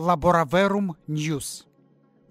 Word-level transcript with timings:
Laboraverum 0.00 0.94
News. 1.08 1.66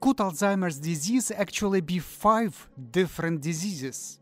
Could 0.02 0.18
Alzheimer's 0.18 0.80
disease 0.80 1.30
actually 1.30 1.82
be 1.82 2.00
five 2.00 2.68
different 2.90 3.42
diseases? 3.42 4.20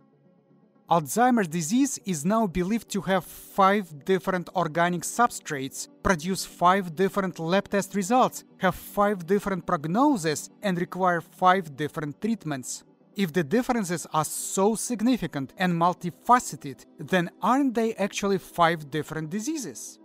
Alzheimer's 0.89 1.47
disease 1.47 1.97
is 2.05 2.25
now 2.25 2.45
believed 2.45 2.89
to 2.89 2.99
have 3.01 3.23
five 3.23 4.03
different 4.03 4.49
organic 4.53 5.03
substrates, 5.03 5.87
produce 6.03 6.45
five 6.45 6.93
different 6.93 7.39
lab 7.39 7.69
test 7.69 7.95
results, 7.95 8.43
have 8.57 8.75
five 8.75 9.25
different 9.25 9.65
prognoses, 9.65 10.49
and 10.61 10.77
require 10.77 11.21
five 11.21 11.77
different 11.77 12.19
treatments. 12.21 12.83
If 13.15 13.31
the 13.31 13.45
differences 13.45 14.05
are 14.13 14.25
so 14.25 14.75
significant 14.75 15.53
and 15.57 15.71
multifaceted, 15.73 16.85
then 16.99 17.29
aren't 17.41 17.75
they 17.75 17.93
actually 17.93 18.39
five 18.39 18.91
different 18.91 19.29
diseases? 19.29 19.99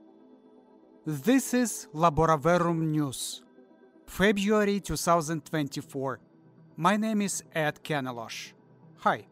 This 1.05 1.53
is 1.53 1.89
Laboraverum 1.93 2.79
News, 2.79 3.43
February 4.07 4.79
2024. 4.79 6.21
My 6.77 6.97
name 6.97 7.23
is 7.23 7.43
Ed 7.53 7.83
Kanelosh. 7.83 8.53
Hi. 8.99 9.27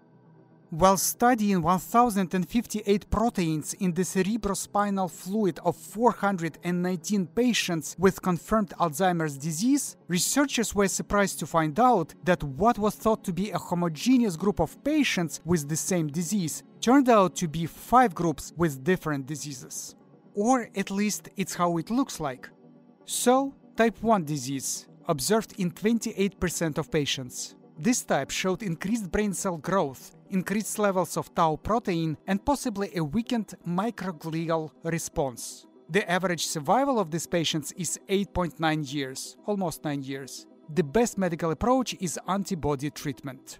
While 0.70 0.97
studying 0.97 1.62
1058 1.62 3.09
proteins 3.09 3.75
in 3.75 3.95
the 3.95 4.02
cerebrospinal 4.02 5.12
fluid 5.12 5.61
of 5.64 5.77
419 5.77 7.28
patients 7.28 7.95
with 8.00 8.20
confirmed 8.20 8.70
Alzheimer's 8.80 9.39
disease, 9.39 9.97
researchers 10.09 10.75
were 10.75 10.89
surprised 10.89 11.39
to 11.39 11.47
find 11.47 11.78
out 11.78 12.14
that 12.25 12.42
what 12.42 12.80
was 12.80 12.97
thought 12.97 13.23
to 13.23 13.33
be 13.33 13.52
a 13.52 13.59
homogeneous 13.59 14.34
group 14.34 14.59
of 14.59 14.83
patients 14.83 15.41
with 15.45 15.69
the 15.69 15.77
same 15.77 16.09
disease 16.09 16.64
turned 16.80 17.09
out 17.09 17.37
to 17.37 17.47
be 17.47 17.66
five 17.66 18.12
groups 18.12 18.52
with 18.56 18.83
different 18.83 19.27
diseases. 19.27 19.95
Or 20.34 20.69
at 20.77 20.91
least 20.91 21.29
it's 21.37 21.55
how 21.55 21.77
it 21.79 21.91
looks 21.91 22.20
like. 22.20 22.48
So, 23.05 23.55
type 23.77 24.02
1 24.02 24.25
disease, 24.25 24.87
observed 25.09 25.55
in 25.59 25.70
28% 25.70 26.79
of 26.79 26.91
patients. 26.91 27.56
This 27.78 28.03
type 28.03 28.31
showed 28.31 28.62
increased 28.62 29.11
brain 29.11 29.33
cell 29.33 29.56
growth, 29.56 30.14
increased 30.28 30.78
levels 30.78 31.17
of 31.17 31.34
tau 31.34 31.56
protein, 31.56 32.17
and 32.27 32.45
possibly 32.45 32.91
a 32.95 33.03
weakened 33.03 33.55
microglial 33.67 34.70
response. 34.84 35.67
The 35.89 36.09
average 36.09 36.47
survival 36.47 37.00
of 37.00 37.11
these 37.11 37.27
patients 37.27 37.72
is 37.72 37.98
8.9 38.09 38.92
years, 38.92 39.37
almost 39.47 39.83
9 39.83 40.03
years. 40.03 40.47
The 40.72 40.84
best 40.84 41.19
medical 41.19 41.50
approach 41.50 41.97
is 42.00 42.19
antibody 42.28 42.91
treatment. 42.91 43.59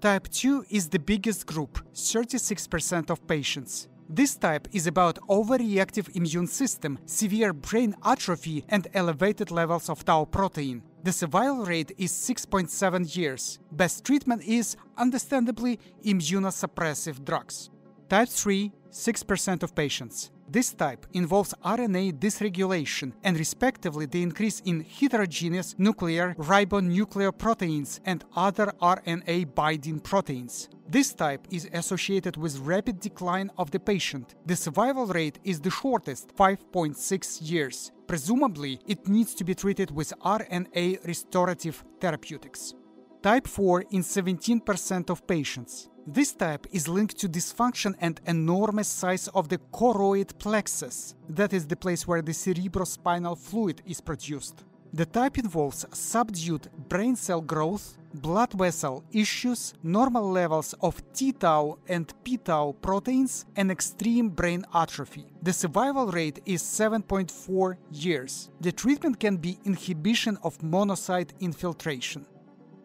Type 0.00 0.28
2 0.28 0.64
is 0.70 0.88
the 0.88 0.98
biggest 0.98 1.46
group, 1.46 1.78
36% 1.94 3.10
of 3.10 3.24
patients. 3.28 3.86
This 4.14 4.36
type 4.36 4.68
is 4.72 4.86
about 4.86 5.18
overreactive 5.26 6.14
immune 6.14 6.46
system, 6.46 6.98
severe 7.06 7.54
brain 7.54 7.94
atrophy, 8.04 8.62
and 8.68 8.86
elevated 8.92 9.50
levels 9.50 9.88
of 9.88 10.04
tau 10.04 10.26
protein. 10.26 10.82
The 11.02 11.12
survival 11.12 11.64
rate 11.64 11.92
is 11.96 12.12
6.7 12.12 13.16
years. 13.16 13.58
Best 13.70 14.04
treatment 14.04 14.44
is, 14.44 14.76
understandably, 14.98 15.78
immunosuppressive 16.04 17.24
drugs. 17.24 17.70
Type 18.12 18.28
3, 18.28 18.70
6% 18.90 19.62
of 19.62 19.74
patients. 19.74 20.32
This 20.46 20.74
type 20.74 21.06
involves 21.14 21.54
RNA 21.64 22.18
dysregulation 22.18 23.14
and 23.24 23.38
respectively 23.38 24.04
the 24.04 24.22
increase 24.22 24.60
in 24.66 24.84
heterogeneous 24.84 25.74
nuclear 25.78 26.34
ribonucleoproteins 26.34 28.00
and 28.04 28.22
other 28.36 28.70
RNA 28.82 29.54
binding 29.54 29.98
proteins. 29.98 30.68
This 30.86 31.14
type 31.14 31.46
is 31.50 31.70
associated 31.72 32.36
with 32.36 32.58
rapid 32.58 33.00
decline 33.00 33.50
of 33.56 33.70
the 33.70 33.80
patient. 33.80 34.34
The 34.44 34.56
survival 34.56 35.06
rate 35.06 35.38
is 35.42 35.58
the 35.58 35.70
shortest, 35.70 36.36
5.6 36.36 37.50
years. 37.50 37.92
Presumably, 38.06 38.78
it 38.86 39.08
needs 39.08 39.34
to 39.36 39.42
be 39.42 39.54
treated 39.54 39.90
with 39.90 40.12
RNA 40.22 41.06
restorative 41.06 41.82
therapeutics. 41.98 42.74
Type 43.22 43.46
4 43.46 43.84
in 43.92 44.02
17% 44.02 45.08
of 45.08 45.26
patients. 45.26 45.88
This 46.06 46.32
type 46.32 46.66
is 46.72 46.88
linked 46.88 47.16
to 47.18 47.28
dysfunction 47.28 47.94
and 48.00 48.20
enormous 48.26 48.88
size 48.88 49.28
of 49.28 49.48
the 49.48 49.58
choroid 49.72 50.36
plexus, 50.38 51.14
that 51.28 51.52
is 51.52 51.64
the 51.66 51.76
place 51.76 52.08
where 52.08 52.22
the 52.22 52.32
cerebrospinal 52.32 53.38
fluid 53.38 53.82
is 53.86 54.00
produced. 54.00 54.64
The 54.92 55.06
type 55.06 55.38
involves 55.38 55.86
subdued 55.92 56.68
brain 56.88 57.14
cell 57.14 57.40
growth, 57.40 57.96
blood 58.14 58.52
vessel 58.52 59.04
issues, 59.12 59.74
normal 59.84 60.28
levels 60.28 60.74
of 60.82 61.00
t-tau 61.12 61.78
and 61.88 62.12
p-tau 62.24 62.72
proteins, 62.82 63.46
and 63.54 63.70
extreme 63.70 64.28
brain 64.28 64.64
atrophy. 64.74 65.26
The 65.42 65.52
survival 65.52 66.08
rate 66.08 66.40
is 66.44 66.62
7.4 66.64 67.76
years. 67.92 68.50
The 68.60 68.72
treatment 68.72 69.20
can 69.20 69.36
be 69.36 69.60
inhibition 69.64 70.36
of 70.42 70.58
monocyte 70.58 71.30
infiltration. 71.38 72.26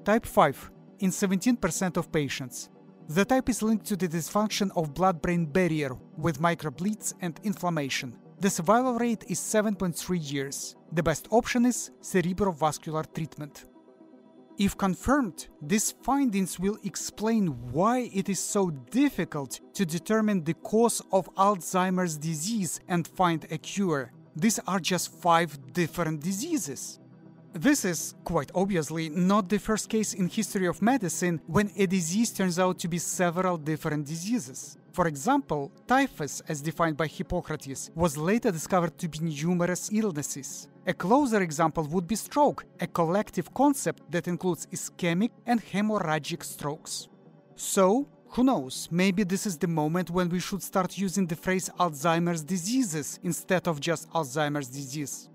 Type 0.06 0.28
5 0.28 0.72
in 1.00 1.09
17% 1.09 1.97
of 1.97 2.12
patients. 2.12 2.70
The 3.09 3.23
type 3.23 3.47
is 3.47 3.63
linked 3.63 3.85
to 3.85 3.95
the 3.95 4.09
dysfunction 4.09 4.69
of 4.75 4.94
blood-brain 4.94 5.45
barrier 5.45 5.95
with 6.18 6.41
microbleeds 6.41 7.13
and 7.22 7.40
inflammation. 7.44 8.13
The 8.41 8.50
survival 8.50 8.95
rate 8.95 9.23
is 9.29 9.40
7.3 9.40 10.31
years. 10.31 10.75
The 10.91 11.03
best 11.03 11.29
option 11.31 11.66
is 11.66 11.91
cerebrovascular 12.01 13.06
treatment. 13.13 13.63
If 14.57 14.78
confirmed, 14.78 15.47
these 15.62 15.94
findings 16.03 16.59
will 16.59 16.78
explain 16.84 17.47
why 17.72 18.09
it 18.13 18.28
is 18.28 18.41
so 18.41 18.72
difficult 18.72 19.62
to 19.75 19.85
determine 19.85 20.44
the 20.44 20.56
cause 20.56 21.01
of 21.13 21.34
Alzheimer's 21.35 22.17
disease 22.17 22.81
and 22.90 23.07
find 23.07 23.47
a 23.50 23.57
cure. 23.57 24.12
These 24.35 24.59
are 24.67 24.81
just 24.81 25.13
five 25.22 25.57
different 25.72 26.22
diseases. 26.22 27.00
This 27.59 27.85
is, 27.85 28.13
quite 28.23 28.51
obviously, 28.53 29.09
not 29.09 29.50
the 29.50 29.57
first 29.57 29.90
case 29.90 30.13
in 30.13 30.28
history 30.28 30.68
of 30.68 30.79
medicine 30.79 31.41
when 31.47 31.72
a 31.75 31.88
disease 31.88 32.29
turns 32.29 32.59
out 32.59 32.78
to 32.78 32.88
be 32.88 33.00
several 33.00 33.57
different 33.57 34.06
diseases. 34.06 34.78
For 34.94 35.07
example, 35.07 35.72
typhus, 35.88 36.44
as 36.47 36.62
defined 36.62 36.97
by 36.97 37.07
Hippocrates, 37.07 37.90
was 37.96 38.16
later 38.16 38.51
discovered 38.51 38.96
to 39.00 39.07
be 39.07 39.17
numerous 39.19 39.90
illnesses. 39.91 40.67
A 40.85 40.94
closer 40.94 41.41
example 41.41 41.84
would 41.85 42.06
be 42.06 42.16
stroke, 42.16 42.63
a 42.79 42.85
collective 42.85 43.51
concept 43.56 44.03
that 44.12 44.28
includes 44.28 44.67
ischemic 44.67 45.31
and 45.47 45.59
hemorrhagic 45.59 46.44
strokes. 46.44 47.07
So, 47.56 48.07
who 48.28 48.44
knows, 48.44 48.88
maybe 48.91 49.23
this 49.23 49.47
is 49.47 49.57
the 49.57 49.67
moment 49.67 50.12
when 50.12 50.29
we 50.29 50.40
should 50.40 50.62
start 50.62 50.96
using 50.96 51.25
the 51.25 51.35
phrase 51.35 51.72
Alzheimer's 51.79 52.44
diseases 52.44 53.19
instead 53.23 53.67
of 53.67 53.79
just 53.79 54.07
Alzheimer's 54.12 54.67
disease. 54.67 55.29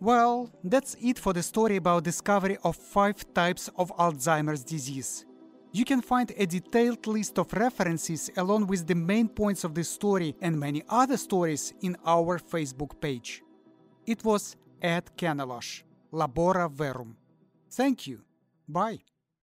Well, 0.00 0.50
that's 0.62 0.96
it 1.00 1.18
for 1.18 1.32
the 1.32 1.42
story 1.42 1.76
about 1.76 2.04
discovery 2.04 2.56
of 2.62 2.76
5 2.76 3.34
types 3.34 3.68
of 3.76 3.90
Alzheimer's 3.96 4.62
disease. 4.62 5.26
You 5.72 5.84
can 5.84 6.00
find 6.00 6.32
a 6.36 6.46
detailed 6.46 7.06
list 7.06 7.38
of 7.38 7.52
references 7.52 8.30
along 8.36 8.68
with 8.68 8.86
the 8.86 8.94
main 8.94 9.28
points 9.28 9.64
of 9.64 9.74
this 9.74 9.90
story 9.90 10.34
and 10.40 10.58
many 10.58 10.82
other 10.88 11.16
stories 11.16 11.74
in 11.82 11.96
our 12.06 12.38
Facebook 12.38 13.00
page. 13.00 13.42
It 14.06 14.24
was 14.24 14.56
Ed 14.80 15.10
Kanelosh, 15.16 15.82
Laboraverum. 16.12 17.14
Thank 17.70 18.06
you. 18.06 18.20
Bye. 18.68 19.00